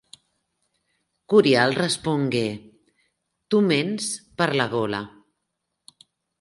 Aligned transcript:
Curial 1.33 1.75
respongué: 1.81 2.43
Tu 3.51 3.63
ments 3.69 4.11
per 4.43 4.51
la 4.59 4.71
gola. 4.75 5.07